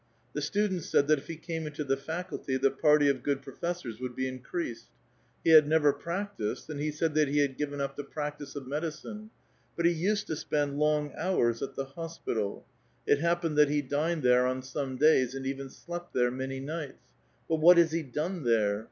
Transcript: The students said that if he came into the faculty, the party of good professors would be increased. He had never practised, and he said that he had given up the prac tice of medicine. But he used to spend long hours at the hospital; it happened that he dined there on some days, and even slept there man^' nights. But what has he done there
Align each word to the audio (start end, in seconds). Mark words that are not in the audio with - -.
The 0.33 0.41
students 0.41 0.89
said 0.89 1.05
that 1.09 1.19
if 1.19 1.27
he 1.27 1.35
came 1.35 1.67
into 1.67 1.83
the 1.83 1.95
faculty, 1.95 2.57
the 2.57 2.71
party 2.71 3.07
of 3.07 3.21
good 3.21 3.43
professors 3.43 3.99
would 3.99 4.15
be 4.15 4.27
increased. 4.27 4.87
He 5.43 5.51
had 5.51 5.67
never 5.67 5.93
practised, 5.93 6.67
and 6.71 6.79
he 6.79 6.89
said 6.89 7.13
that 7.13 7.27
he 7.27 7.37
had 7.37 7.55
given 7.55 7.79
up 7.79 7.95
the 7.95 8.03
prac 8.03 8.39
tice 8.39 8.55
of 8.55 8.65
medicine. 8.65 9.29
But 9.75 9.85
he 9.85 9.91
used 9.91 10.25
to 10.25 10.35
spend 10.35 10.79
long 10.79 11.13
hours 11.15 11.61
at 11.61 11.75
the 11.75 11.85
hospital; 11.85 12.65
it 13.05 13.19
happened 13.19 13.59
that 13.59 13.69
he 13.69 13.83
dined 13.83 14.23
there 14.23 14.47
on 14.47 14.63
some 14.63 14.97
days, 14.97 15.35
and 15.35 15.45
even 15.45 15.69
slept 15.69 16.15
there 16.15 16.31
man^' 16.31 16.63
nights. 16.63 17.03
But 17.47 17.57
what 17.57 17.77
has 17.77 17.91
he 17.91 18.01
done 18.01 18.43
there 18.43 18.79